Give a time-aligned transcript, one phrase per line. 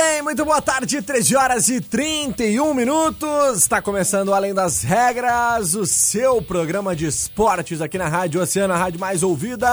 [0.00, 3.58] Bem, muito boa tarde, 13 horas e 31 minutos.
[3.58, 8.78] Está começando Além das Regras, o seu programa de esportes aqui na Rádio Oceana, a
[8.78, 9.68] rádio mais ouvida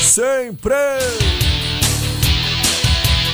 [0.00, 0.74] sempre.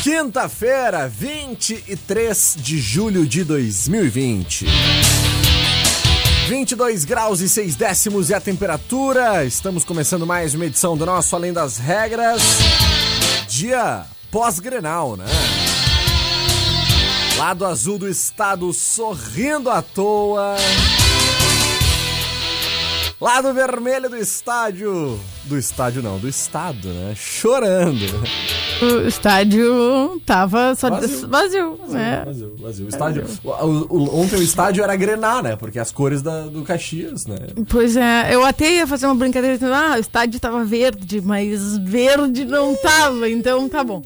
[0.02, 4.66] Quinta-feira, 23 de julho de 2020.
[6.48, 9.45] 22 graus e 6 décimos é a temperatura.
[9.45, 12.43] Estamos começando mais uma edição do nosso Além das Regras.
[13.48, 15.26] Dia pós-grenal, né?
[17.45, 20.54] Lado azul do estado sorrindo à toa.
[23.21, 25.18] Lado vermelho do estádio.
[25.46, 27.15] Do estádio não, do estado, né?
[27.16, 28.07] Chorando.
[28.80, 32.23] O estádio tava só vazio, vazio, vazio né?
[32.24, 32.87] Vazio, vazio.
[32.87, 35.57] O estádio, o, o, ontem o estádio era grenar, né?
[35.57, 37.38] Porque as cores da, do Caxias, né?
[37.68, 41.76] Pois é, eu até ia fazer uma brincadeira dizendo, ah, o estádio tava verde, mas
[41.79, 44.01] verde não tava, então tá bom.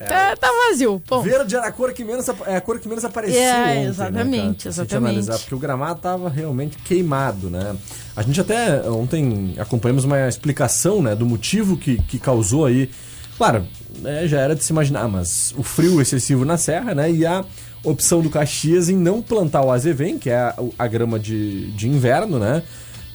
[0.00, 0.04] É.
[0.06, 0.98] Tá, tá, vazio.
[1.06, 1.22] Ponto.
[1.22, 3.38] Verde era a cor que menos, é a cor que menos apareceu.
[3.38, 4.96] É, ontem, exatamente, né, exatamente.
[4.96, 7.76] Analisar, porque o gramado tava realmente queimado, né?
[8.16, 12.90] A gente até ontem acompanhamos uma explicação né, do motivo que, que causou aí.
[13.36, 13.66] Claro,
[13.98, 17.12] né, já era de se imaginar, mas o frio excessivo na serra, né?
[17.12, 17.44] E a
[17.84, 21.86] opção do Caxias em não plantar o azevém, que é a, a grama de, de
[21.86, 22.62] inverno, né?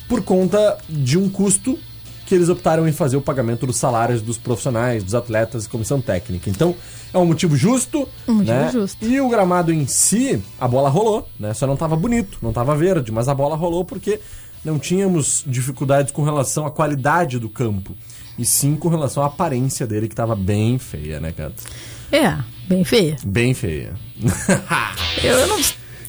[0.07, 1.79] Por conta de um custo
[2.25, 6.01] que eles optaram em fazer o pagamento dos salários dos profissionais, dos atletas e comissão
[6.01, 6.49] técnica.
[6.49, 6.75] Então,
[7.13, 8.69] é um motivo justo, um motivo né?
[8.71, 9.05] justo.
[9.05, 11.53] E o gramado em si, a bola rolou, né?
[11.53, 14.19] Só não estava bonito, não estava verde, mas a bola rolou porque
[14.63, 17.95] não tínhamos dificuldades com relação à qualidade do campo,
[18.37, 21.63] e sim com relação à aparência dele que estava bem feia, né, Cato?
[22.11, 22.37] É,
[22.67, 23.15] bem feia.
[23.25, 23.93] Bem feia.
[25.23, 25.59] eu não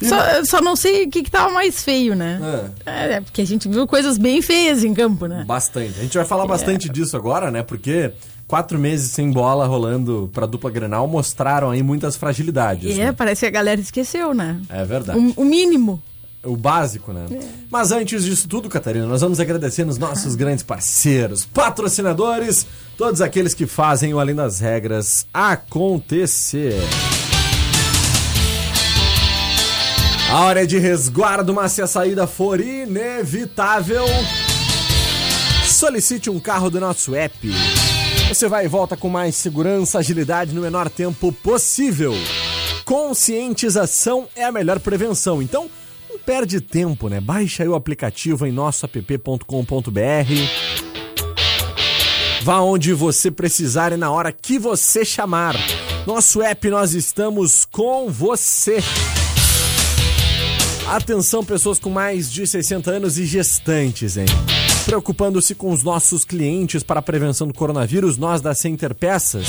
[0.02, 2.40] só, só não sei o que, que tava mais feio, né?
[2.84, 3.14] É.
[3.14, 3.20] é.
[3.20, 5.44] porque a gente viu coisas bem feias em campo, né?
[5.46, 5.98] Bastante.
[5.98, 6.48] A gente vai falar é.
[6.48, 7.62] bastante disso agora, né?
[7.62, 8.12] Porque
[8.46, 12.98] quatro meses sem bola rolando pra dupla Grenal mostraram aí muitas fragilidades.
[12.98, 13.12] É, né?
[13.12, 14.60] parece que a galera esqueceu, né?
[14.68, 15.18] É verdade.
[15.18, 16.02] O, o mínimo.
[16.44, 17.26] O básico, né?
[17.30, 17.40] É.
[17.68, 20.36] Mas antes disso tudo, Catarina, nós vamos agradecer os nossos ah.
[20.36, 26.80] grandes parceiros, patrocinadores, todos aqueles que fazem o Além das Regras acontecer.
[30.30, 34.04] A hora de resguardo, mas se a saída for inevitável,
[35.64, 37.50] solicite um carro do nosso app.
[38.28, 42.12] Você vai e volta com mais segurança, agilidade no menor tempo possível.
[42.84, 45.40] Conscientização é a melhor prevenção.
[45.40, 45.70] Então,
[46.10, 47.20] não perde tempo, né?
[47.20, 49.42] Baixa aí o aplicativo em nossoapp.com.br.
[52.42, 55.54] Vá onde você precisar e na hora que você chamar.
[56.04, 58.78] Nosso app, nós estamos com você.
[60.88, 64.26] Atenção, pessoas com mais de 60 anos e gestantes, hein?
[64.84, 69.48] Preocupando-se com os nossos clientes para a prevenção do coronavírus, nós da Center Peças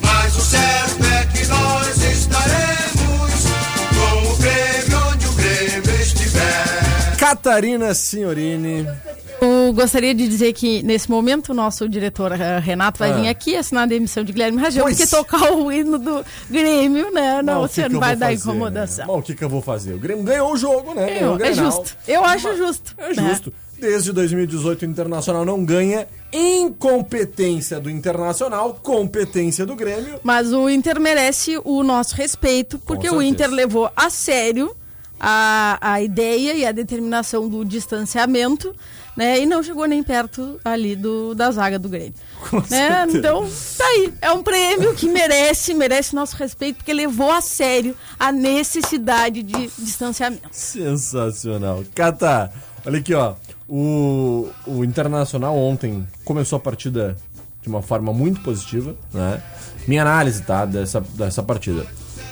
[0.00, 3.32] Mas o certo é que nós estaremos
[3.90, 7.16] com o onde o Grêmio estiver.
[7.18, 8.86] Catarina Signorini.
[9.42, 13.14] O Eu gostaria de dizer que, nesse momento, o nosso diretor eh, Renato vai Ah.
[13.14, 14.96] vir aqui assinar a demissão de Guilherme Rajão, Pois.
[14.96, 17.42] porque tocar o hino do Grêmio, né?
[17.42, 19.06] Não, que você que não vai dar fazer, incomodação.
[19.06, 19.12] né?
[19.12, 19.92] Mas o que, que eu vou fazer?
[19.94, 21.18] O Grêmio ganhou o jogo, né?
[21.18, 21.96] Ganhou é justo.
[22.06, 22.94] Eu acho justo.
[22.96, 23.28] É né?
[23.30, 23.52] justo.
[23.78, 26.06] Desde 2018 o Internacional não ganha.
[26.32, 30.18] Incompetência do Internacional, competência do Grêmio.
[30.22, 33.22] Mas o Inter merece o nosso respeito, porque o.
[33.22, 34.74] Inter levou a sério
[35.20, 38.74] a, a ideia e a determinação do distanciamento,
[39.16, 39.40] né?
[39.40, 42.14] E não chegou nem perto ali do, da zaga do Grêmio.
[42.48, 43.06] Com né?
[43.08, 44.12] Então, tá aí.
[44.20, 49.70] É um prêmio que merece, merece nosso respeito, porque levou a sério a necessidade de
[49.78, 50.48] distanciamento.
[50.50, 51.82] Sensacional.
[51.94, 52.52] Cata,
[52.84, 53.34] olha aqui, ó.
[53.68, 57.16] O, o Internacional ontem começou a partida
[57.62, 59.42] de uma forma muito positiva, né?
[59.88, 60.64] Minha análise, tá?
[60.64, 61.84] Dessa, dessa partida.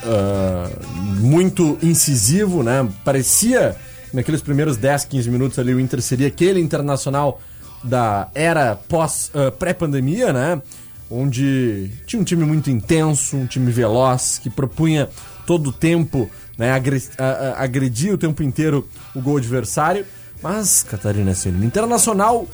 [0.05, 0.71] Ah,
[1.19, 2.89] muito incisivo, né?
[3.05, 3.75] Parecia,
[4.13, 7.41] naqueles primeiros 10, 15 minutos ali, o Inter seria aquele Internacional
[7.83, 10.63] da era pós, ah, pré-pandemia, né?
[11.11, 15.09] Onde tinha um time muito intenso, um time veloz, que propunha
[15.47, 16.71] todo o tempo, né?
[16.73, 17.25] agre- a-
[17.59, 20.07] a- agredia o tempo inteiro o gol adversário.
[20.45, 22.47] Mas, Catarina Silva, o Internacional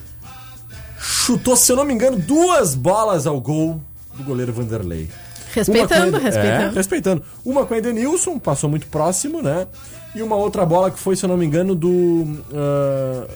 [0.97, 3.81] chutou, se eu não me engano, duas bolas ao gol
[4.17, 5.09] do goleiro Vanderlei.
[5.53, 6.71] Respeitando, Ed- respeitando.
[6.71, 7.23] É, respeitando.
[7.45, 9.67] Uma com o Edenilson, passou muito próximo, né?
[10.15, 12.39] E uma outra bola que foi, se eu não me engano, do.
[12.55, 13.27] ah,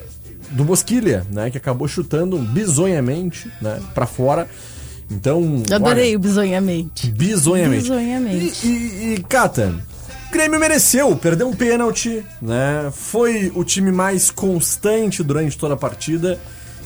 [0.50, 1.50] do Bosquilha, né?
[1.50, 3.80] Que acabou chutando bizonhamente, né?
[3.92, 4.48] Pra fora.
[5.10, 5.62] Então.
[5.72, 7.10] Adorei olha, o bizonhamente.
[7.10, 7.82] Bizonhamente.
[7.82, 8.66] Bizonhamente.
[8.66, 9.74] E, e, e, Cata,
[10.34, 12.90] Grêmio mereceu, perdeu um pênalti, né?
[12.92, 16.40] Foi o time mais constante durante toda a partida.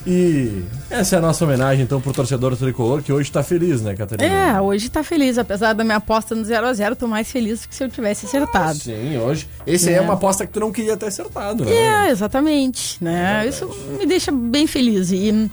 [0.06, 3.94] E essa é a nossa homenagem, então, pro torcedor tricolor, que hoje tá feliz, né,
[3.96, 4.30] Catarina?
[4.30, 5.38] É, hoje tá feliz.
[5.38, 8.78] Apesar da minha aposta no 0x0, tô mais feliz do que se eu tivesse acertado.
[8.78, 9.48] Sim, hoje.
[9.66, 10.00] Esse aí é É.
[10.02, 11.72] uma aposta que tu não queria ter acertado, né?
[11.72, 13.46] É, exatamente, né?
[13.48, 13.66] Isso
[13.98, 15.10] me deixa bem feliz.
[15.10, 15.50] E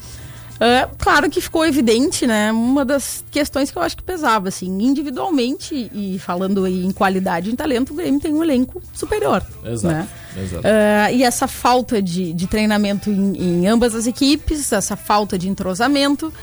[0.60, 2.52] é, claro que ficou evidente, né?
[2.52, 7.54] Uma das questões que eu acho que pesava, assim, individualmente e falando em qualidade e
[7.54, 9.46] em talento, o Grêmio tem um elenco superior.
[9.66, 10.08] Exato, Né?
[10.42, 10.66] exato.
[10.66, 15.50] É, e essa falta de, de treinamento em, em ambas as equipes, essa falta de
[15.50, 16.34] entrosamento,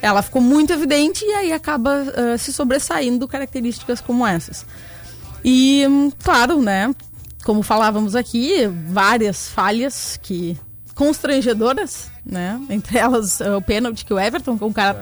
[0.00, 4.64] ela ficou muito evidente e aí acaba é, se sobressaindo características como essas.
[5.44, 5.84] E,
[6.22, 6.94] claro, né?
[7.44, 10.56] Como falávamos aqui, várias falhas que
[10.98, 12.60] constrangedoras, né?
[12.68, 14.98] Entre elas eh, o pênalti que o Everton, que é um cara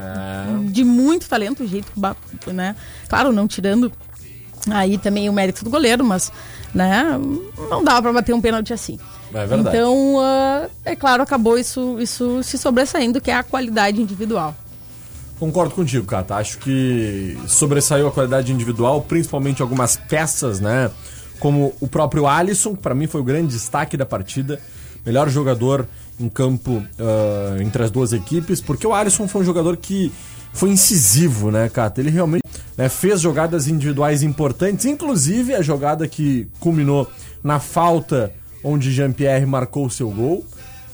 [0.67, 2.77] de muito talento, o jeito que né?
[3.09, 3.91] Claro, não tirando
[4.71, 6.31] aí também o mérito do goleiro, mas
[6.75, 7.19] né,
[7.71, 8.99] não dava para bater um pênalti assim.
[9.33, 9.75] É verdade.
[9.75, 14.55] Então, ah, é claro, acabou isso, isso se sobressaindo, que é a qualidade individual.
[15.39, 16.35] Concordo contigo, Cata.
[16.35, 20.91] Acho que sobressaiu a qualidade individual, principalmente algumas peças, né?
[21.39, 24.61] Como o próprio Alisson, que pra mim foi o grande destaque da partida.
[25.07, 25.89] Melhor jogador
[26.21, 30.13] em campo ah, entre as duas equipes, porque o Alisson foi um jogador que
[30.53, 32.01] foi incisivo, né, Cata?
[32.01, 32.43] Ele realmente
[32.77, 37.11] né, fez jogadas individuais importantes, inclusive a jogada que culminou
[37.45, 38.33] na falta
[38.65, 40.45] onde Jean-Pierre marcou o seu gol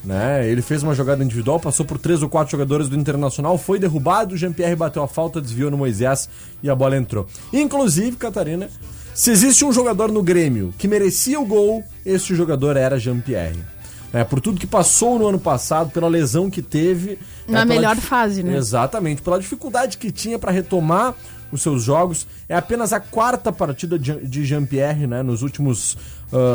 [0.04, 0.48] né?
[0.48, 4.36] Ele fez uma jogada individual, passou por três ou quatro jogadores do Internacional, foi derrubado,
[4.36, 6.28] Jean-Pierre bateu a falta, desviou no Moisés
[6.62, 7.26] e a bola entrou.
[7.52, 8.68] Inclusive, Catarina,
[9.14, 13.58] se existe um jogador no Grêmio que merecia o gol, esse jogador era Jean-Pierre.
[14.12, 17.18] É, por tudo que passou no ano passado, pela lesão que teve.
[17.48, 18.56] Na é, melhor dif- fase, né?
[18.56, 21.14] Exatamente, pela dificuldade que tinha para retomar
[21.50, 22.26] os seus jogos.
[22.48, 25.96] É apenas a quarta partida de Jean-Pierre, né, nos últimos,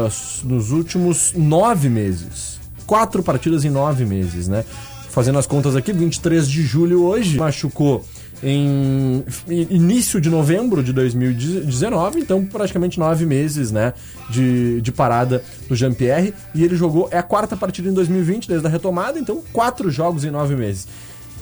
[0.08, 2.60] s- nos últimos nove meses.
[2.86, 4.64] Quatro partidas em nove meses, né?
[5.10, 8.06] Fazendo as contas aqui, 23 de julho hoje, machucou
[8.44, 13.94] em início de novembro de 2019, então praticamente nove meses, né,
[14.30, 18.68] de, de parada do Jean-Pierre, e ele jogou, é a quarta partida em 2020, desde
[18.68, 20.88] a retomada, então quatro jogos em nove meses.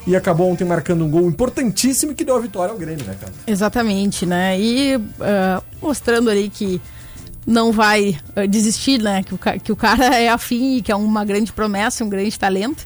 [0.08, 3.34] E acabou ontem marcando um gol importantíssimo que deu a vitória ao Grêmio, né, cara?
[3.48, 4.60] Exatamente, né?
[4.60, 6.80] E ah, mostrando ali que
[7.46, 9.24] não vai ah, desistir, né?
[9.24, 12.38] Que o, que o cara é afim e que é uma grande promessa, um grande
[12.38, 12.86] talento.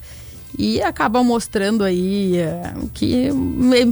[0.61, 3.29] E acaba mostrando aí ah, que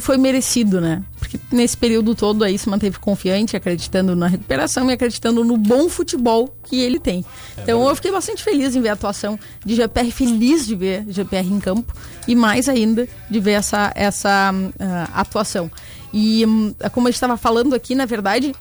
[0.02, 1.02] foi merecido, né?
[1.18, 5.88] Porque nesse período todo aí se manteve confiante, acreditando na recuperação e acreditando no bom
[5.88, 7.24] futebol que ele tem.
[7.58, 11.48] então eu fiquei bastante feliz em ver a atuação de GPR, feliz de ver GPR
[11.48, 11.96] em campo
[12.28, 15.72] e mais ainda de ver essa, essa ah, atuação.
[16.12, 18.54] E hum, como a gente estava falando aqui, na verdade,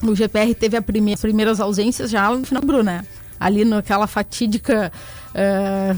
[0.00, 3.04] o GPR teve a prime- as primeiras ausências já no final do né?
[3.40, 4.92] Ali naquela fatídica
[5.38, 5.94] eh,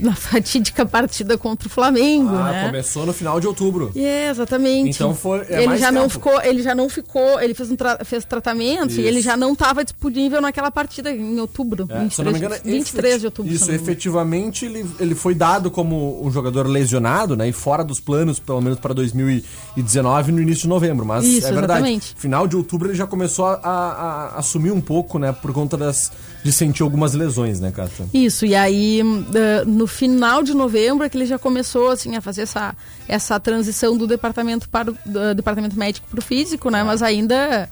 [0.00, 2.66] na fatídica partida contra o Flamengo, Ah, né?
[2.66, 3.92] começou no final de outubro.
[3.94, 4.90] É, exatamente.
[4.90, 6.14] Então foi- é ele já não tempo.
[6.14, 9.00] ficou, ele já não ficou, ele fez um tra- fez tratamento Isso.
[9.00, 12.38] e ele já não estava disponível naquela partida em outubro, É, se eu não me
[12.38, 13.52] engano, 23 de outubro.
[13.52, 17.48] Isso, se não efetivamente ele, ele foi dado como um jogador lesionado, né?
[17.48, 21.04] E fora dos planos, pelo menos para 2019, no início de novembro.
[21.04, 21.80] Mas Isso, é verdade.
[21.80, 22.14] exatamente.
[22.16, 25.32] Final de outubro ele já começou a, a- a assumir um pouco, né?
[25.32, 26.10] Por conta das,
[26.42, 28.06] de sentir algumas lesões, né, Cata?
[28.14, 32.16] Isso, e aí hum, eh, no final de novembro é que ele já começou assim,
[32.16, 32.74] a fazer essa,
[33.06, 36.82] essa transição do departamento para o do departamento médico para o físico, né?
[36.84, 37.68] Mas ainda é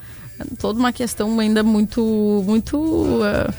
[0.58, 3.50] toda uma questão ainda muito muito eh,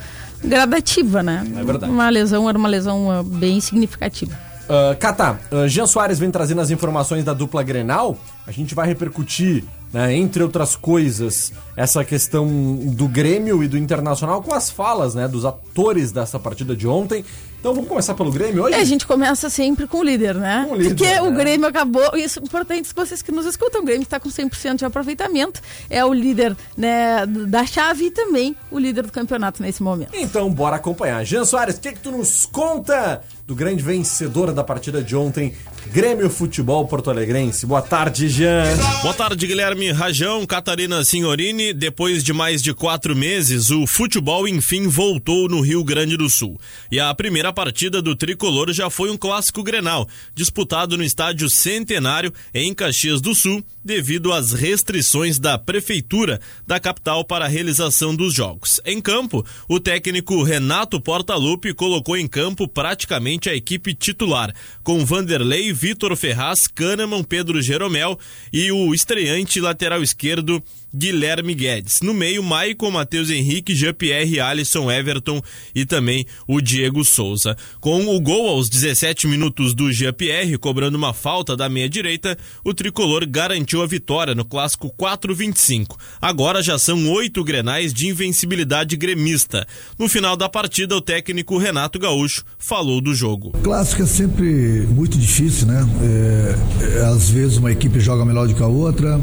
[0.44, 1.46] gradativa, né?
[1.56, 1.92] É verdade.
[1.92, 4.38] Uma lesão era uma lesão eh, bem significativa.
[4.68, 8.18] Uh, Cata, uh, Jean Soares vem trazendo as informações da dupla Grenal.
[8.46, 9.64] A gente vai repercutir,
[9.94, 15.28] né, entre outras coisas, essa questão do Grêmio e do Internacional com as falas né,
[15.28, 17.24] dos atores dessa partida de ontem.
[17.60, 18.76] Então vamos começar pelo Grêmio hoje?
[18.76, 20.66] É, a gente começa sempre com o líder, né?
[20.68, 21.38] Com o líder, Porque o né?
[21.38, 22.16] Grêmio acabou.
[22.16, 23.82] Isso é importante vocês que nos escutam.
[23.82, 25.62] O Grêmio está com 100% de aproveitamento.
[25.90, 30.12] É o líder né, da chave e também o líder do campeonato nesse momento.
[30.14, 31.24] Então bora acompanhar.
[31.26, 35.54] Jean Soares, o que, que tu nos conta do grande vencedor da partida de ontem,
[35.88, 37.66] Grêmio Futebol Porto Alegrense?
[37.66, 38.66] Boa tarde, Jean.
[39.02, 41.67] Boa tarde, Guilherme Rajão, Catarina Signorini.
[41.74, 46.60] Depois de mais de quatro meses, o futebol enfim voltou no Rio Grande do Sul.
[46.92, 52.34] E a primeira partida do tricolor já foi um clássico grenal, disputado no estádio Centenário,
[52.54, 58.34] em Caxias do Sul, devido às restrições da prefeitura da capital para a realização dos
[58.34, 58.80] jogos.
[58.86, 65.72] Em campo, o técnico Renato Portaluppi colocou em campo praticamente a equipe titular, com Vanderlei,
[65.74, 68.20] Vitor Ferraz, Kahneman, Pedro Jeromel
[68.52, 70.62] e o estreante lateral esquerdo
[70.94, 72.02] Guilherme Guedes.
[72.02, 75.42] No meio, Maicon, Matheus Henrique, Jean-Pierre, Alisson, Everton
[75.76, 77.56] e também o Diego Souza.
[77.80, 83.28] Com o gol aos 17 minutos do Jean-Pierre, cobrando uma falta da meia-direita, o tricolor
[83.28, 85.98] garantiu a vitória no clássico 4-25.
[86.22, 89.68] Agora já são oito grenais de invencibilidade gremista.
[90.00, 93.52] No final da partida, o técnico Renato Gaúcho falou do jogo.
[93.64, 95.86] Clássico é sempre muito difícil, né?
[96.02, 99.20] É, é, às vezes uma equipe joga melhor do que a outra.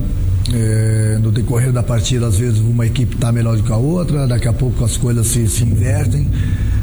[0.52, 4.26] é, no decorrer da partida, às vezes uma equipe está melhor do que a outra,
[4.26, 6.28] daqui a pouco as coisas se, se invertem.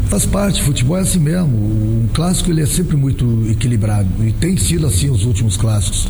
[0.07, 1.55] Faz parte, futebol é assim mesmo.
[1.55, 6.07] O clássico ele é sempre muito equilibrado e tem sido assim os últimos clássicos.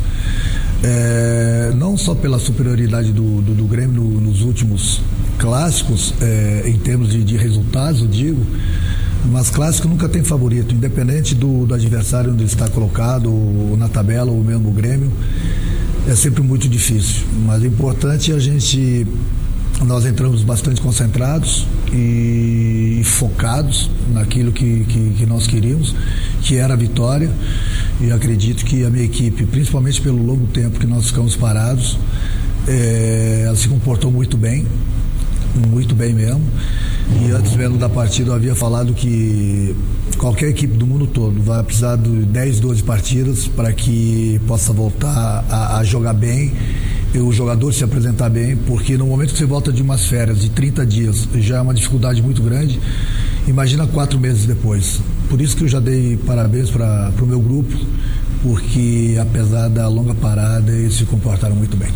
[0.82, 5.00] É, não só pela superioridade do, do, do Grêmio no- nos últimos
[5.38, 8.44] clássicos, é, em termos de, de resultados, eu digo,
[9.30, 14.32] mas clássico nunca tem favorito, independente do, do adversário onde está colocado, ou na tabela,
[14.32, 15.12] ou mesmo o Grêmio.
[16.08, 17.24] É sempre muito difícil.
[17.46, 19.06] Mas o importante é a gente.
[19.84, 25.94] Nós entramos bastante concentrados e focados naquilo que, que, que nós queríamos,
[26.42, 27.30] que era a vitória.
[28.00, 31.98] E acredito que a minha equipe, principalmente pelo longo tempo que nós ficamos parados,
[32.68, 34.66] eh, ela se comportou muito bem
[35.54, 36.42] muito bem mesmo.
[37.20, 39.74] E antes mesmo da partida eu havia falado que
[40.16, 45.44] qualquer equipe do mundo todo vai precisar de 10, 12 partidas para que possa voltar
[45.50, 46.52] a, a jogar bem
[47.14, 50.40] e o jogador se apresentar bem, porque no momento que você volta de umas férias
[50.40, 52.80] de 30 dias já é uma dificuldade muito grande.
[53.46, 55.00] Imagina quatro meses depois.
[55.28, 57.76] Por isso que eu já dei parabéns para o meu grupo,
[58.42, 61.90] porque apesar da longa parada, eles se comportaram muito bem.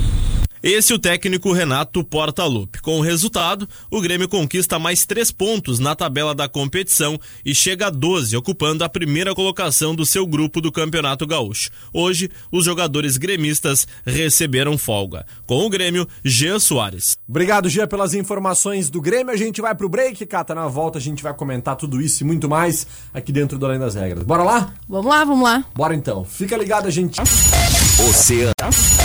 [0.68, 2.82] Esse é o técnico Renato Portaluppi.
[2.82, 7.86] Com o resultado, o Grêmio conquista mais três pontos na tabela da competição e chega
[7.86, 11.70] a 12, ocupando a primeira colocação do seu grupo do Campeonato Gaúcho.
[11.94, 15.24] Hoje, os jogadores gremistas receberam folga.
[15.46, 17.16] Com o Grêmio, Jean Soares.
[17.28, 19.32] Obrigado, Gia, pelas informações do Grêmio.
[19.32, 20.52] A gente vai pro break, Cata.
[20.52, 23.78] Na volta a gente vai comentar tudo isso e muito mais aqui dentro do Além
[23.78, 24.24] das Regras.
[24.24, 24.74] Bora lá?
[24.88, 25.64] Vamos lá, vamos lá.
[25.76, 26.24] Bora então.
[26.24, 27.20] Fica ligado, a gente.
[27.20, 28.95] Oceano.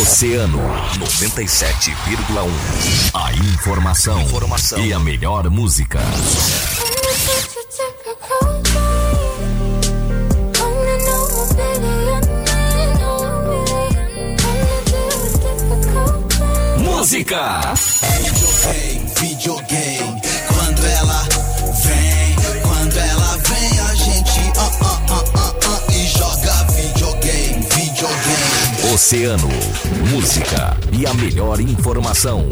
[0.00, 0.58] Oceano
[0.98, 2.48] 97,1.
[3.12, 4.26] A informação,
[4.78, 6.00] e a melhor música.
[16.78, 17.74] Música.
[29.02, 29.48] Oceano.
[30.12, 32.48] Música e a melhor informação.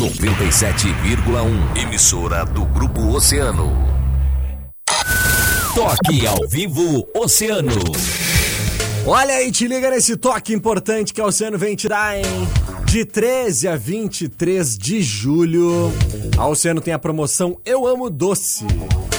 [0.00, 1.80] 97,1.
[1.80, 3.70] Emissora do Grupo Oceano.
[5.72, 7.70] Toque ao vivo Oceano.
[9.06, 12.24] Olha aí, te liga nesse toque importante que a Oceano vem te dar, hein?
[12.86, 15.92] De 13 a 23 de julho,
[16.36, 18.66] a Oceano tem a promoção Eu Amo Doce.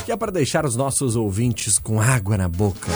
[0.05, 2.91] Que é para deixar os nossos ouvintes com água na boca.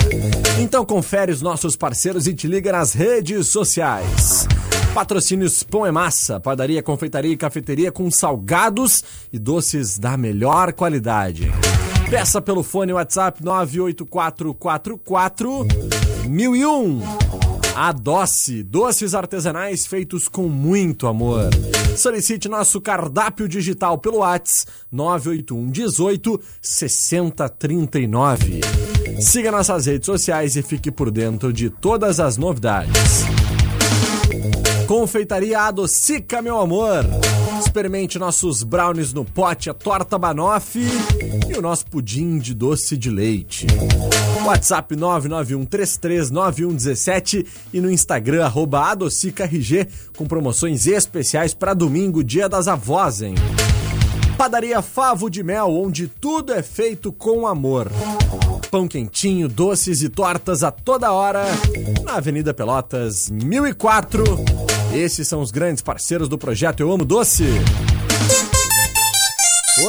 [0.59, 4.47] Então confere os nossos parceiros e te liga nas redes sociais.
[4.93, 11.51] Patrocínios Pão é Massa, padaria, confeitaria e cafeteria com salgados e doces da melhor qualidade.
[12.09, 15.67] Peça pelo fone WhatsApp 98444
[16.29, 17.34] 1001.
[17.75, 21.49] A Doce, doces artesanais feitos com muito amor.
[21.97, 28.61] Solicite nosso cardápio digital pelo WhatsApp 981 18 6039.
[29.19, 33.25] Siga nossas redes sociais e fique por dentro de todas as novidades.
[34.87, 37.03] Confeitaria Adocica, meu amor.
[37.59, 40.87] Experimente nossos brownies no pote, a torta banoffee
[41.49, 43.67] e o nosso pudim de doce de leite.
[44.45, 53.33] WhatsApp 991339117 e no Instagram AdocicaRG com promoções especiais para domingo, dia das avós, hein?
[54.37, 57.91] Padaria Favo de Mel, onde tudo é feito com amor.
[58.69, 61.43] Pão quentinho, doces e tortas a toda hora,
[62.03, 64.23] na Avenida Pelotas, 1004.
[64.93, 67.45] Esses são os grandes parceiros do projeto Eu Amo Doce.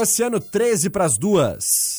[0.00, 1.95] Oceano 13 para as duas.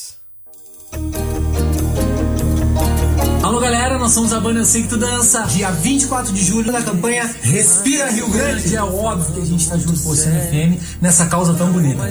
[3.69, 5.41] Galera, nós somos a banda Sei Que Tu Dança.
[5.41, 8.73] Dia 24 de julho na campanha Respira Rio Grande.
[8.73, 12.01] É óbvio que a gente tá junto com o Oceano FM nessa causa tão bonita.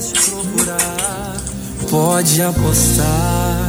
[1.88, 3.65] Pode apostar.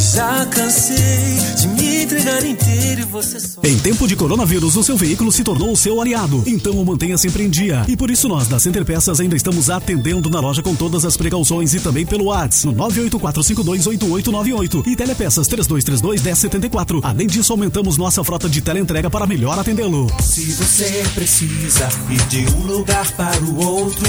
[0.00, 3.60] Já cansei de me entregar inteiro e você só.
[3.62, 6.42] Em tempo de coronavírus, o seu veículo se tornou o seu aliado.
[6.46, 7.84] Então o mantenha sempre em dia.
[7.86, 11.18] E por isso nós, da Center Peças, ainda estamos atendendo na loja com todas as
[11.18, 17.00] precauções e também pelo WhatsApp no 984528898 e Telepeças 3232-1074.
[17.02, 20.06] Além disso, aumentamos nossa frota de teleentrega para melhor atendê-lo.
[20.22, 24.08] Se você precisa ir de um lugar para o outro,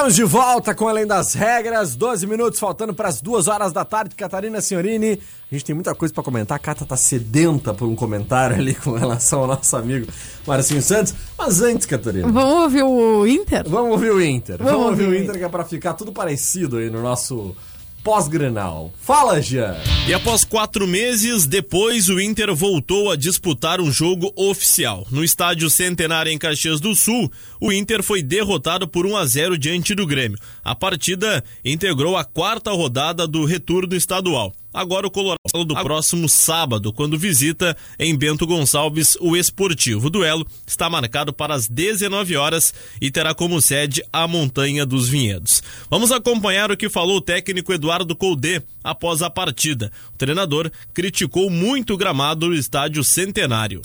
[0.00, 3.84] Estamos de volta com Além das Regras, 12 minutos faltando para as duas horas da
[3.84, 4.14] tarde.
[4.14, 5.20] Catarina Senhorini,
[5.52, 6.56] a gente tem muita coisa para comentar.
[6.56, 10.10] A Cata tá sedenta por um comentário ali com relação ao nosso amigo
[10.46, 11.14] Marcinho Santos.
[11.36, 13.68] Mas antes, Catarina, Vamos ouvir o Inter?
[13.68, 14.56] vamos ouvir o Inter.
[14.56, 15.22] Vamos, Vamos ouvir o ouvir.
[15.22, 17.54] Inter que é para ficar tudo parecido aí no nosso
[18.02, 18.92] pós-grenal.
[19.00, 19.76] Fala, Jean!
[20.08, 25.06] E após quatro meses depois, o Inter voltou a disputar um jogo oficial.
[25.10, 29.58] No estádio Centenário em Caxias do Sul, o Inter foi derrotado por 1 a 0
[29.58, 30.38] diante do Grêmio.
[30.64, 34.52] A partida integrou a quarta rodada do retorno estadual.
[34.72, 40.06] Agora o Colorado do próximo sábado, quando visita em Bento Gonçalves o Esportivo.
[40.06, 45.08] O duelo está marcado para as 19 horas e terá como sede a Montanha dos
[45.08, 45.62] Vinhedos.
[45.90, 49.90] Vamos acompanhar o que falou o técnico Eduardo Colde após a partida.
[50.14, 53.82] O treinador criticou muito o gramado do estádio Centenário.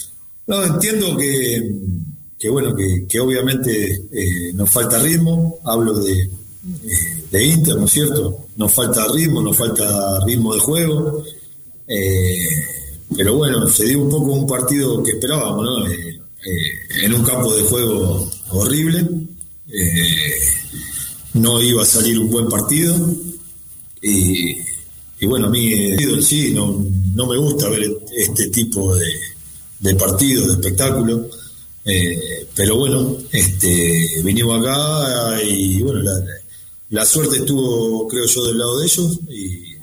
[0.47, 1.81] No, entiendo que,
[2.37, 3.69] que bueno, que, que obviamente
[4.13, 6.29] eh, nos falta ritmo, hablo de,
[6.65, 8.47] eh, de Inter, ¿no es cierto?
[8.57, 11.23] Nos falta ritmo, nos falta ritmo de juego,
[11.87, 12.47] eh,
[13.15, 15.87] pero bueno, se dio un poco un partido que esperábamos, ¿no?
[15.87, 16.19] Eh,
[17.03, 19.07] en un campo de juego horrible,
[21.33, 22.95] no iba a salir un buen partido
[24.01, 24.57] y,
[25.19, 29.07] y bueno, a mí en sí no, no me gusta ver este tipo de,
[29.79, 31.21] de partidos, de espectáculos.
[31.87, 36.23] Eh, pero bueno, este, vinimos acá y bueno, la,
[36.89, 39.74] la suerte estuvo, creo yo, del lado de ellos y,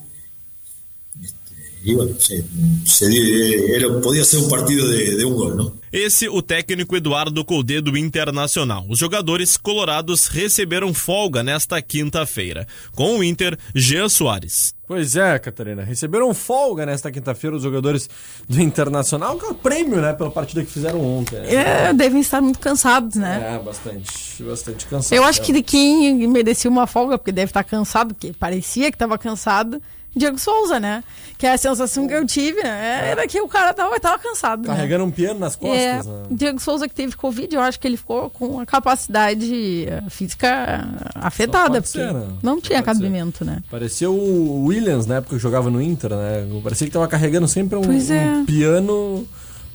[1.82, 2.44] este, y bueno, se,
[2.84, 5.82] se dio- era, podía ser un partido de, de un gol, ¿no?
[5.92, 8.86] Esse o técnico Eduardo Colde do Internacional.
[8.88, 12.66] Os jogadores colorados receberam folga nesta quinta-feira.
[12.94, 14.72] Com o Inter, Jean Soares.
[14.88, 15.82] Pois é, Catarina.
[15.82, 18.08] Receberam folga nesta quinta-feira os jogadores
[18.48, 21.36] do Internacional, que é o prêmio, né, pela partida que fizeram ontem.
[21.40, 21.88] né?
[21.88, 23.56] É, devem estar muito cansados, né?
[23.56, 25.14] É, bastante, bastante cansado.
[25.14, 29.18] Eu acho que quem merecia uma folga, porque deve estar cansado, porque parecia que estava
[29.18, 29.80] cansado,
[30.14, 31.02] Diego Souza, né?
[31.38, 33.10] Que é a sensação que eu tive, né?
[33.10, 34.62] Era que o cara tava, tava cansado.
[34.62, 34.74] né?
[34.74, 35.78] Carregando um piano nas costas.
[35.80, 36.22] É, né?
[36.30, 40.86] Diego Souza que teve Covid, eu acho que ele ficou com a capacidade eh, física
[41.14, 42.28] afetada, pode porque ser, né?
[42.42, 42.84] não tinha ser.
[42.84, 43.62] cabimento, né?
[43.70, 46.46] Parecia o Williams na época que jogava no Inter, né?
[46.62, 48.36] Parecia que tava carregando sempre um, é.
[48.36, 49.26] um piano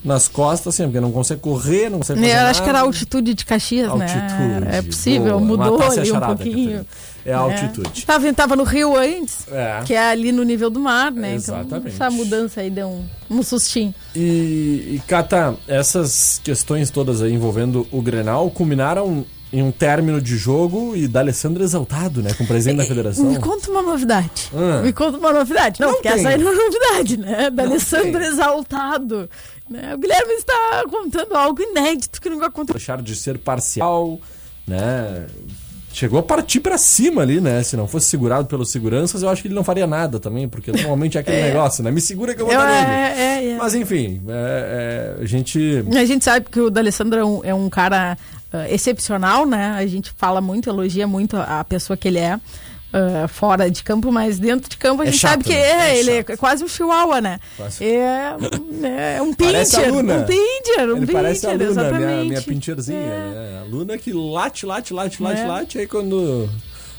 [0.03, 2.81] nas costas, assim, porque não consegue correr, não consegue fazer Eu acho que era a
[2.83, 4.77] altitude de Caxias, Altitude, né?
[4.77, 5.41] É possível, boa.
[5.41, 6.85] mudou ali um pouquinho.
[7.27, 8.05] É a altitude.
[8.05, 9.81] Tava, tava no Rio antes, É.
[9.85, 11.33] que é ali no nível do mar, né?
[11.35, 11.67] Exatamente.
[11.75, 13.93] Então, essa mudança aí deu um, um sustinho.
[14.15, 20.37] E, e Cata, essas questões todas aí envolvendo o Grenal culminaram em um término de
[20.37, 22.33] jogo e da Alessandro exaltado, né?
[22.33, 23.25] Com o presidente da federação.
[23.25, 24.49] Me conta uma novidade.
[24.53, 24.81] Ah.
[24.81, 25.79] Me conta uma novidade.
[25.81, 26.19] Não, Não porque tem.
[26.19, 27.49] essa aí não é novidade, né?
[27.49, 28.15] Da Não tem.
[28.23, 29.29] exaltado.
[29.69, 29.93] Né?
[29.95, 32.75] O Guilherme está contando algo inédito que nunca aconteceu.
[32.77, 34.19] Deixar de ser parcial,
[34.65, 35.25] né?
[35.97, 37.63] Chegou a partir pra cima ali, né?
[37.63, 40.71] Se não fosse segurado pelos seguranças, eu acho que ele não faria nada também, porque
[40.71, 41.89] normalmente é aquele negócio, né?
[41.89, 42.91] Me segura que eu vou Eu- dar nele.
[42.91, 43.57] é, é, é.
[43.57, 45.83] Mas enfim, é- é, a gente.
[45.95, 48.15] A gente sabe que o D'Alessandro é um, é um cara
[48.53, 49.71] ah, excepcional, né?
[49.75, 52.39] A gente fala muito, elogia muito a pessoa que ele é.
[52.93, 55.59] Ah, fora de campo, mas dentro de campo a É gente chato, sabe que né?
[55.59, 56.29] é, É ele chato.
[56.31, 57.39] é quase um chihuahua, né?
[57.57, 57.83] Quase.
[57.83, 58.35] É,
[59.17, 62.27] é um pincher, um pincher, um Ele parece a pincher, Luna, minha, exatamente.
[62.29, 63.03] minha pincherzinha, É.
[63.03, 63.61] né?
[63.61, 65.47] A Luna que late, late, late, late, É.
[65.47, 66.49] late, aí quando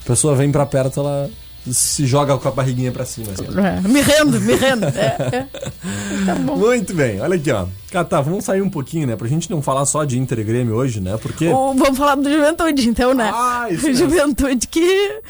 [0.03, 1.31] a pessoa vem pra perto, ela
[1.71, 3.33] se joga com a barriguinha pra cima.
[3.33, 3.45] assim.
[3.45, 4.87] É, me rendo, me rendo.
[4.87, 5.47] É, é.
[6.25, 6.35] Tá.
[6.35, 7.67] Muito bem, olha aqui, ó.
[7.91, 9.17] Cata, vamos sair um pouquinho, né?
[9.17, 11.17] Pra gente não falar só de Inter e Grêmio hoje, né?
[11.21, 11.49] Porque.
[11.49, 13.31] Ou vamos falar do Juventude, então, né?
[13.33, 13.93] Ah, isso.
[13.95, 15.21] Juventude que,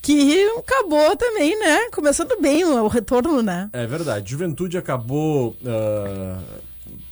[0.00, 1.90] que acabou também, né?
[1.92, 3.68] Começando bem o, retorno, né?
[3.72, 6.38] É verdade, Juventude acabou ah,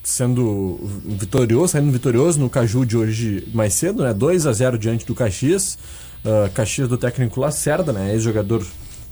[0.02, 4.14] sendo vitorioso, saindo vitorioso no Caju de hoje mais cedo, né?
[4.14, 5.78] 2 a 0 diante do Caxias.
[6.24, 8.12] Ah, Caxias do técnico Lacerda, né?
[8.12, 8.64] Ex-jogador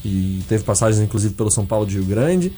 [0.04, 2.52] e teve passagens inclusive pelo São Paulo de Rio Grande.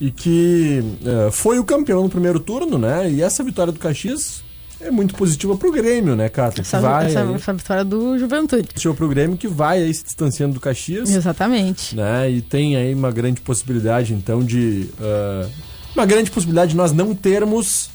[0.00, 3.10] E que ah, foi o campeão no primeiro turno, né?
[3.10, 4.42] E essa vitória do Caxias
[4.80, 6.28] é muito positiva pro Grêmio, né?
[6.28, 8.64] Que Essa, vai essa, aí- essa vitória do Juventude.
[8.68, 11.94] positiva pro Grêmio que vai aí se distanciando do Caxias Exatamente.
[11.94, 12.30] né?
[12.30, 14.88] E tem aí uma grande possibilidade, então, de.
[15.00, 15.46] ah,
[15.94, 17.90] uma grande possibilidade de nós não termos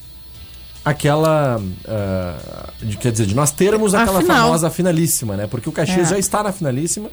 [0.83, 1.61] aquela.
[1.87, 4.37] ah, de, quer dizer, de nós termos aquela final.
[4.37, 5.47] famosa finalíssima, né?
[5.47, 6.09] Porque o Caxias É.
[6.11, 7.09] já está na finalíssima.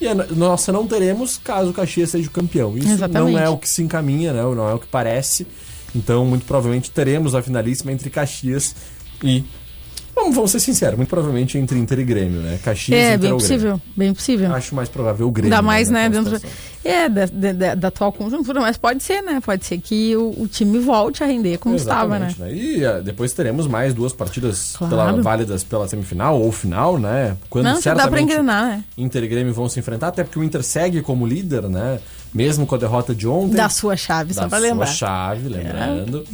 [0.00, 2.76] E a, nossa não teremos caso o Caxias seja o campeão.
[2.78, 3.32] Isso Exatamente.
[3.32, 4.42] não é o que se encaminha, né?
[4.42, 5.46] Não é o que parece.
[5.94, 8.76] Então, muito provavelmente teremos a finalíssima entre Caxias
[9.22, 9.44] e.
[10.14, 12.58] Vamos, vamos ser sinceros, muito provavelmente entre Inter e Grêmio, né?
[12.64, 13.36] Caxias É, bem Grêmio.
[13.38, 14.52] possível, bem possível.
[14.52, 15.54] Acho mais provável o Grêmio.
[15.54, 16.40] Ainda mais, né, dentro
[16.84, 19.40] é, da, da- da- da atual conjuntura, mas pode ser, né?
[19.40, 22.26] Pode ser que o, o time volte a render como estava, né?
[22.30, 24.90] Exatamente, E ah, depois teremos mais duas partidas Claro.
[24.96, 27.36] pela- válidas pela semifinal ou final, né?
[27.48, 28.84] Quando Não, dá pra engrenar, né?
[28.96, 32.00] Inter e Grêmio vão se enfrentar, até porque o Inter segue como líder, né?
[32.34, 33.54] Mesmo com a derrota de ontem.
[33.54, 34.86] Da sua chave, da só pra sua lembrar.
[34.86, 36.24] chave, lembrando.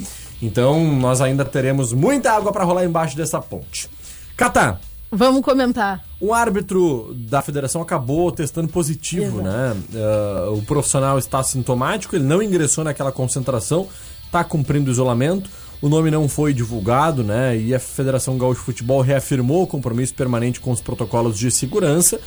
[0.44, 3.88] Então, nós ainda teremos muita água para rolar embaixo dessa ponte.
[4.37, 4.78] Catá,
[5.11, 6.04] Vamos comentar.
[6.20, 9.76] um árbitro da federação acabou testando positivo, né?
[9.94, 13.87] Ah, o profissional está sintomático, ele não ingressou naquela concentração,
[14.26, 15.48] está cumprindo o isolamento.
[15.80, 17.57] O nome não foi divulgado, né?
[17.57, 22.18] E a Federação Gaúcha de Futebol reafirmou o compromisso permanente com os protocolos de segurança.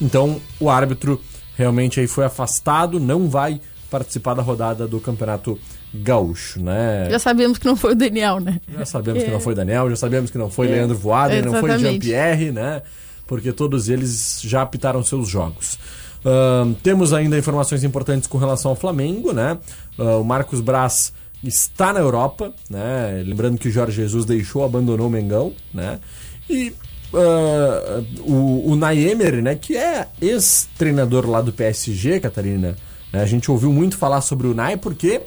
[0.00, 1.20] Então, o árbitro
[1.56, 5.58] realmente aí foi afastado, não vai participar da rodada do Campeonato
[5.94, 7.08] Gaúcho, né?
[7.10, 8.60] Já sabemos que não foi o Daniel, né?
[8.78, 9.32] Já sabemos que É.
[9.32, 10.70] não foi Daniel, já sabemos que não foi É.
[10.70, 11.78] Leandro Voaden, não foi.
[11.78, 12.82] Jean-Pierre, né?
[13.26, 15.78] Porque todos eles já apitaram seus jogos.
[16.24, 19.58] Ahn, temos ainda informações importantes com relação ao Flamengo, né?
[19.98, 23.22] Ah, o Marcos Braz está na Europa, né?
[23.26, 25.98] Lembrando que o Jorge Jesus deixou, abandonou o Mengão, né?
[26.48, 26.72] E
[27.14, 29.54] ah, o, o Naemer, né?
[29.56, 32.76] Que é ex-treinador lá do PSG, Catarina.
[33.12, 33.20] né?
[33.22, 35.20] A gente ouviu muito falar sobre o Nai porque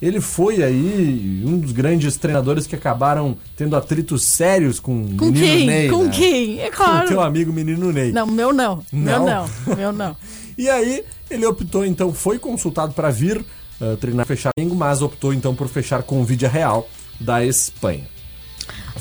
[0.00, 5.26] ele foi aí um dos grandes treinadores que acabaram tendo atritos sérios com, o Com
[5.26, 5.66] menino quem?
[5.66, 6.10] Ney, Com né?
[6.10, 6.60] quem?
[6.60, 7.04] É Com claro.
[7.06, 8.12] o teu amigo menino Ney.
[8.12, 8.82] Não, meu não.
[8.92, 9.26] Meu Não?
[9.66, 9.76] não.
[9.76, 10.16] Meu não.
[10.58, 13.44] E aí ele optou então, foi consultado para vir
[13.80, 16.88] eh, treinar fechar mas optou então por fechar com o Vídeo Real
[17.20, 18.08] da Espanha.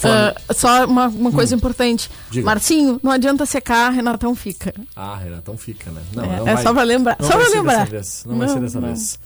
[0.03, 2.09] Ah, só uma, uma coisa importante.
[2.11, 2.27] Hum.
[2.29, 2.45] Diga.
[2.45, 4.71] Marcinho, não adianta secar, Renatão fica.
[4.95, 6.01] Ah, Renatão fica, né?
[6.13, 7.17] Não, É, não é vai- só pra lembrar.
[7.19, 7.77] Não Só vai pra ser lembrar.
[7.79, 8.23] Dessa vez.
[8.27, 8.87] Não, vai Não, ser dessa não.
[8.89, 9.19] vez.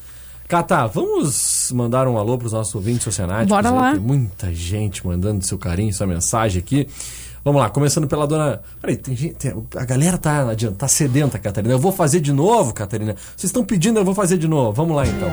[0.51, 3.47] Catá, vamos mandar um alô pros nossos ouvintes oceanáticos.
[3.47, 3.91] Bora lá.
[3.93, 6.89] Tem muita gente mandando seu carinho, sua mensagem aqui.
[7.41, 8.59] Vamos lá, começando pela dona.
[8.81, 9.35] Peraí, tem gente.
[9.35, 11.73] tem- A galera tá, adianta, tá sedenta, Catarina.
[11.73, 13.13] Eu vou fazer de novo, Catarina.
[13.33, 14.73] Vocês estão pedindo, eu vou fazer de novo.
[14.73, 15.31] Vamos lá então.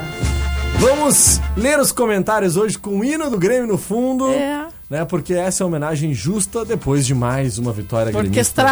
[0.79, 4.25] Vamos ler os comentários hoje com o hino do Grêmio no fundo.
[4.29, 4.67] É.
[4.89, 8.63] Né, porque essa é a homenagem justa depois de mais uma vitória Porque gremista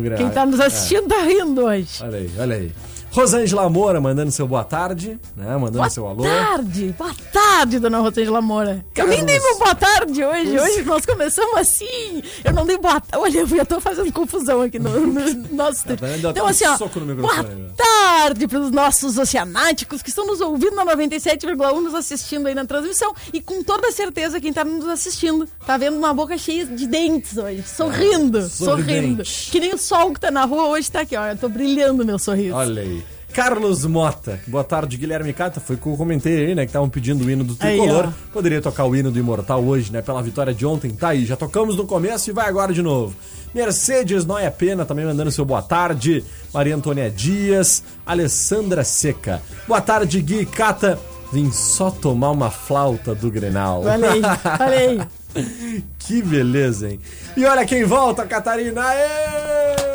[0.00, 0.16] Grêmio.
[0.16, 0.64] Quem tá nos É.
[0.66, 2.02] assistindo tá rindo hoje.
[2.02, 2.72] Olha aí, olha aí.
[3.12, 5.52] Rosângela Moura mandando seu boa tarde, né?
[5.52, 6.22] Mandando Boa seu alô.
[6.22, 8.82] tarde, boa tarde, dona Rosângela Moura.
[8.96, 10.58] Eu nem dei meu boa tarde hoje.
[10.58, 12.22] Hoje nós começamos assim.
[12.42, 13.22] Eu não dei boa tarde.
[13.22, 15.20] Olha, eu já tô fazendo confusão aqui no, no
[15.54, 15.84] nosso.
[15.84, 15.94] Tá?
[15.94, 16.78] Deu Então, assim, ó.
[16.78, 17.44] Boa
[17.76, 22.64] tarde para os nossos oceanáticos que estão nos ouvindo na 97,1, nos assistindo aí na
[22.64, 23.14] transmissão.
[23.30, 27.36] E com toda certeza, quem tá nos assistindo tá vendo uma boca cheia de dentes
[27.36, 27.62] hoje.
[27.62, 28.86] Sorrindo, sorrindo.
[28.86, 29.50] sorridente.
[29.50, 31.26] Que nem o sol que tá na rua hoje tá aqui, ó.
[31.26, 32.54] Eu tô brilhando meu sorriso.
[32.56, 33.01] Olha aí.
[33.32, 35.58] Carlos Mota, boa tarde, Guilherme Cata.
[35.58, 36.62] Foi o que eu comentei aí, né?
[36.64, 38.08] Que estavam pedindo o hino do Aí, tricolor.
[38.08, 38.12] ó.
[38.32, 40.02] Poderia tocar o hino do Imortal hoje, né?
[40.02, 40.90] Pela vitória de ontem.
[40.90, 43.14] Tá aí, já tocamos no começo e vai agora de novo.
[43.54, 46.22] Mercedes Noia Pena também mandando seu boa tarde.
[46.52, 47.82] Maria Antônia Dias.
[48.04, 49.40] Alessandra Seca.
[49.66, 50.98] Boa tarde, Gui Cata.
[51.32, 53.82] Vim só tomar uma flauta do Grenal.
[53.88, 54.20] Aí,
[54.60, 55.82] olha aí.
[55.98, 57.00] que beleza, hein?
[57.34, 58.82] E olha quem volta, Catarina!
[58.84, 59.91] Aê!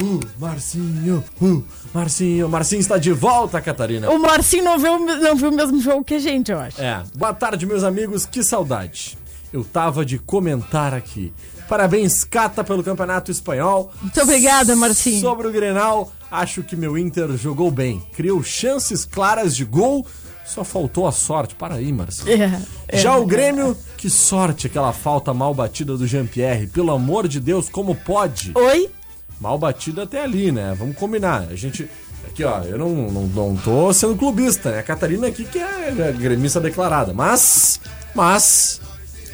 [0.00, 4.08] Uh, Marcinho, uh, Marcinho, Marcinho está de volta, Catarina.
[4.10, 6.80] O Marcinho não viu, não viu o mesmo jogo que a gente, eu acho.
[6.80, 9.18] É, boa tarde, meus amigos, que saudade.
[9.52, 11.32] Eu tava de comentar aqui.
[11.68, 13.90] Parabéns, Cata, pelo Campeonato Espanhol.
[14.00, 15.20] Muito obrigada, Marcinho.
[15.20, 18.00] Sobre o Grenal, acho que meu Inter jogou bem.
[18.12, 20.06] Criou chances claras de gol,
[20.46, 21.54] só faltou a sorte.
[21.54, 22.42] Para aí, Marcinho.
[22.42, 22.98] É, é.
[22.98, 26.68] Já o Grêmio, que sorte aquela falta mal batida do Jean-Pierre.
[26.68, 28.52] Pelo amor de Deus, como pode?
[28.54, 28.90] Oi?
[29.40, 30.74] Mal batida até ali, né?
[30.78, 31.46] Vamos combinar.
[31.50, 31.88] A gente.
[32.26, 34.80] Aqui, ó, eu não, não, não tô sendo clubista, né?
[34.80, 37.12] A Catarina aqui que é gremista declarada.
[37.14, 37.80] Mas.
[38.14, 38.80] Mas.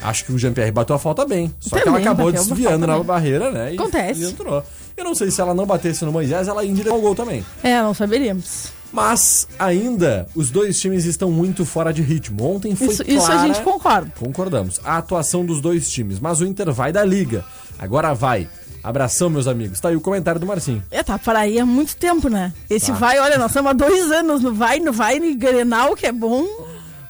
[0.02, 1.52] Acho que o Jean-Pierre bateu a falta bem.
[1.58, 3.72] Só que ela Também acabou desviando na barreira, né?
[3.72, 4.20] E, Acontece.
[4.22, 4.62] E entrou.
[4.96, 7.44] Eu não sei se ela não batesse no Moisés, ela ainda deu o gol também.
[7.62, 8.68] É, não saberíamos.
[8.92, 12.44] Mas ainda os dois times estão muito fora de ritmo.
[12.54, 14.12] Ontem foi Isso, isso a clara- gente concorda.
[14.20, 14.78] Concordamos.
[14.84, 16.20] A atuação dos dois times.
[16.20, 17.44] Mas o Inter vai da liga.
[17.78, 18.46] Agora vai.
[18.84, 19.80] Abração, meus amigos.
[19.80, 20.82] Tá aí o comentário do Marcinho.
[20.90, 22.52] É, tá para aí há muito tempo, né?
[22.68, 22.98] Esse Tá.
[22.98, 26.12] vai, olha, nós estamos há dois anos no vai, no vai, no Grenal, que é
[26.12, 26.44] bom.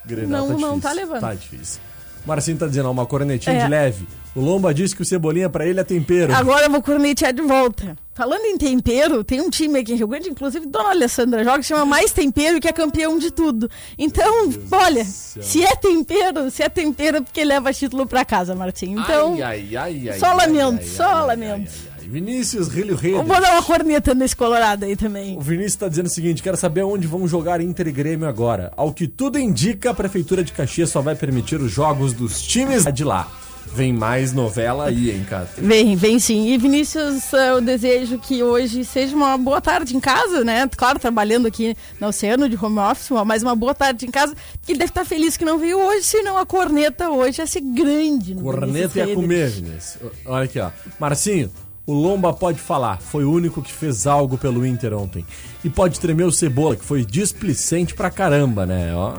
[0.07, 1.21] Grenal Não, tá não tá levando.
[1.21, 1.81] Tá difícil.
[2.25, 3.65] Marcinho tá dizendo, ó, uma cornetinha É.
[3.65, 4.07] de leve.
[4.35, 6.35] O Lomba disse que o Cebolinha pra ele é tempero.
[6.35, 7.97] Agora eu vou cornetear de volta.
[8.15, 11.65] Falando em tempero, tem um time aqui em Rio Grande, inclusive Dona Alessandra joga, que
[11.65, 13.69] chama Mais Tempero, que é campeão de tudo.
[13.99, 19.01] Então, olha, se é tempero, se é tempero, é porque leva título pra casa, Martinho.
[19.01, 21.71] Então, ai, ai, ai, ai, só lamento, ai, só ai, lamento.
[21.99, 22.09] ai.
[22.09, 23.27] Vinícius Rilho Redes.
[23.27, 25.37] vou dar uma corneta nesse colorado aí também.
[25.37, 28.73] O Vinícius tá dizendo o seguinte: quero saber onde vão jogar Inter e Grêmio agora.
[28.77, 32.85] Ao que tudo indica, a Prefeitura de Caxias só vai permitir os jogos dos times
[32.93, 33.29] de lá.
[33.73, 35.49] Vem mais novela aí, hein, cara?
[35.59, 36.49] Vem, vem sim.
[36.49, 40.69] E Vinícius, eh, eu desejo que hoje seja uma boa tarde em casa, né?
[40.77, 44.35] Claro, trabalhando aqui no Oceano de home office, mas uma boa tarde em casa.
[44.69, 48.35] Ele deve estar feliz que não veio hoje, senão a corneta hoje ia ser grande.
[48.35, 49.99] no Corneta ia comer, Vinícius.
[50.25, 50.71] Olha aqui, ó.
[51.01, 51.51] Marcinho,
[51.87, 53.01] o Lomba pode falar.
[53.01, 55.25] Foi o único que fez algo pelo Inter ontem.
[55.63, 58.95] E pode tremer o Cebola, que foi displicente pra caramba, né?
[58.95, 59.15] Ó.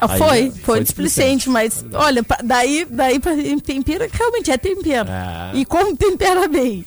[0.00, 5.08] Ah, Aí, foi, né, foi, displicente, mas olha, daí, daí pra tempero, realmente é tempero.
[5.08, 5.56] É.
[5.56, 6.84] E como tempera bem.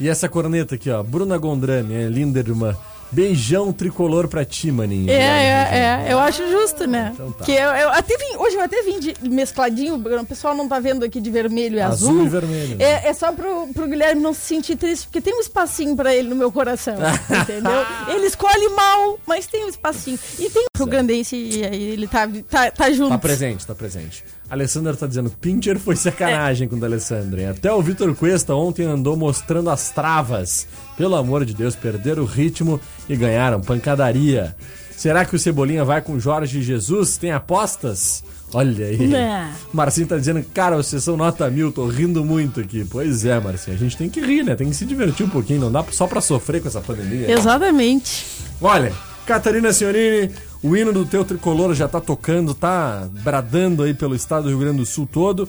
[0.00, 1.02] E essa corneta aqui, ó.
[1.02, 2.76] Bruna Gondrani, é linda irmã.
[3.10, 5.10] Beijão tricolor pra ti, maninho.
[5.10, 7.10] É, é, é, eu acho justo, né?
[7.14, 7.44] Então tá.
[7.44, 10.78] Que eu, eu até vim, hoje eu até vim de mescladinho, o pessoal não tá
[10.78, 12.26] vendo aqui de vermelho e Azul azul.
[12.26, 12.76] e vermelho?
[12.78, 16.14] É, é só pro, pro Guilherme não se sentir triste, porque tem um espacinho pra
[16.14, 16.96] ele no meu coração,
[17.42, 17.86] entendeu?
[18.08, 20.18] Ele escolhe mal, mas tem um espacinho.
[20.38, 23.10] E tem pro Grandense, e aí ele tá, tá, tá junto.
[23.10, 24.24] Tá presente, tá presente.
[24.50, 27.42] Alessandra tá dizendo, Pincher foi sacanagem com o Alessandra.
[27.42, 27.48] hein?
[27.48, 30.66] Até o Vitor Cuesta ontem andou mostrando as travas.
[30.96, 34.56] Pelo amor de Deus, perderam o ritmo e ganharam pancadaria.
[34.96, 37.16] Será que o Cebolinha vai com Jorge Jesus?
[37.18, 38.24] Tem apostas?
[38.52, 39.06] Olha aí.
[39.06, 39.50] Não.
[39.72, 42.84] Marcinho tá dizendo, cara, vocês são nota mil, tô rindo muito aqui.
[42.90, 44.56] Pois é, Marcinho, a gente tem que rir, né?
[44.56, 47.30] Tem que se divertir um pouquinho, não dá só pra sofrer com essa pandemia.
[47.30, 48.24] Exatamente.
[48.60, 48.92] Olha,
[49.26, 50.32] Catarina Senhorini,
[50.62, 54.58] o hino do teu tricolor já tá tocando, tá bradando aí pelo estado do Rio
[54.58, 55.48] Grande do Sul todo.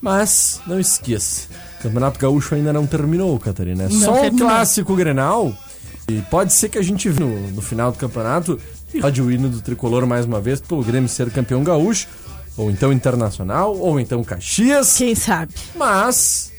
[0.00, 3.84] Mas não esqueça, o Campeonato Gaúcho ainda não terminou, Catarina.
[3.84, 5.56] É Não só o clássico Grenal.
[6.06, 8.60] E pode ser que a gente no, no final do campeonato
[8.92, 12.06] e rode o hino do tricolor mais uma vez pelo Grêmio ser campeão gaúcho,
[12.56, 14.98] ou então internacional, ou então Caxias.
[14.98, 15.54] Quem sabe?
[15.74, 16.52] Mas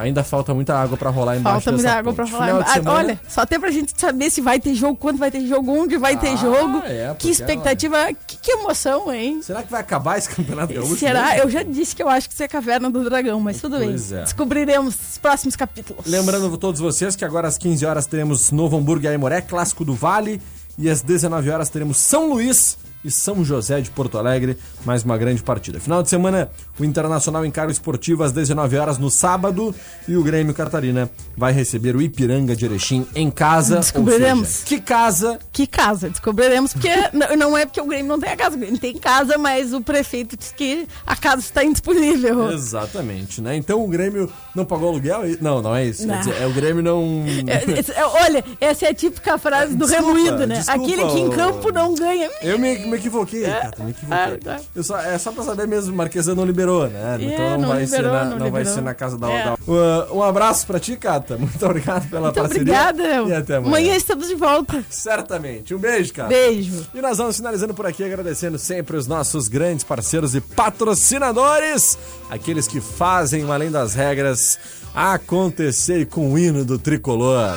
[0.00, 2.46] ainda falta muita água pra rolar embaixo Falta muita água falar.
[2.46, 5.18] Final de Ah, semana- Olha, só até pra gente saber se vai ter jogo, quando
[5.18, 6.82] vai ter jogo, onde vai ter Ah, jogo.
[6.84, 9.40] é, que expectativa, que, que emoção, hein?
[9.42, 10.96] Será que vai acabar esse campeonato gaúcho?
[10.96, 11.28] Será?
[11.30, 11.42] mesmo?
[11.42, 14.10] Eu já disse que eu acho que isso é Caverna do Dragão, mas tudo Pois
[14.10, 14.18] bem.
[14.18, 14.22] é.
[14.22, 16.04] Descobriremos nos próximos capítulos.
[16.06, 19.84] Lembrando a todos vocês que agora às 15 horas teremos Novo Hamburgo e Aimoré, Clássico
[19.84, 20.40] do Vale.
[20.78, 25.16] E às 19 horas teremos São Luís e São José de Porto Alegre, mais uma
[25.16, 25.80] grande partida.
[25.80, 29.74] Final de semana, o Internacional encara o Esportivo às 19 horas no sábado
[30.06, 33.76] e o Grêmio Catarina vai receber o Ipiranga de Erechim em casa.
[33.78, 34.48] Descobriremos.
[34.48, 36.10] seja, que casa Que casa?
[36.10, 36.90] Descobriremos, porque
[37.38, 39.80] não é porque o Grêmio não tem a casa, o Grêmio tem casa, mas o
[39.80, 42.50] prefeito disse que a casa está indisponível.
[42.52, 43.56] Exatamente, né?
[43.56, 45.22] Então o Grêmio não pagou aluguel?
[45.40, 46.02] Não, não é isso.
[46.02, 46.18] Quer Não.
[46.18, 47.24] dizer, é o Grêmio não.
[47.46, 50.56] É, é, é, olha, essa é a típica frase do Desculpa, remoído, né?
[50.56, 52.30] desculpa, Aquele que em campo não ganha.
[52.42, 54.52] Eu me, me equivoquei, cara, me equivoquei.
[54.52, 54.60] é, é.
[54.74, 57.18] Eu só, é só pra saber mesmo, Marquesa não liberou, né?
[57.20, 59.30] É, então não, não vai, liberou, ser na, não não vai ser na casa da.
[59.30, 59.54] É.
[59.66, 61.36] Uh, um abraço pra ti, Cata.
[61.38, 62.62] Muito obrigado pela Muito parceria.
[62.62, 63.02] obrigada.
[63.02, 63.68] E até amanhã.
[63.68, 64.84] Amanhã estamos de volta.
[64.90, 65.74] Certamente.
[65.74, 66.28] Um beijo, cara.
[66.28, 66.86] Beijo.
[66.94, 71.96] E nós vamos finalizando por aqui, agradecendo sempre os nossos grandes parceiros e patrocinadores,
[72.28, 74.58] aqueles que fazem o Além das Regras
[74.94, 77.56] acontecer com o hino do tricolor.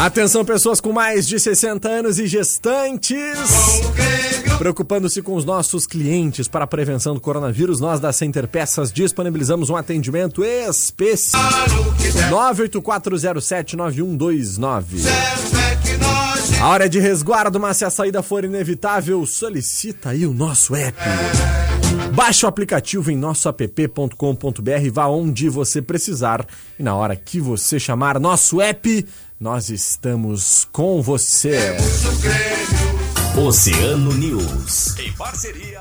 [0.00, 3.38] Atenção, pessoas com mais de 60 anos e gestantes.
[4.56, 9.68] Preocupando-se com os nossos clientes para a prevenção do coronavírus, nós da Center Peças disponibilizamos
[9.68, 11.42] um atendimento especial.
[12.30, 15.04] 984079129.
[16.62, 20.96] A hora de resguardo, mas se a saída for inevitável, solicita aí o nosso app.
[22.14, 26.46] Baixe o aplicativo em nosso app.com.br, vá onde você precisar
[26.78, 29.06] e na hora que você chamar nosso app,
[29.40, 31.74] nós estamos com você.
[33.42, 34.98] Oceano News.
[34.98, 35.79] Em parceria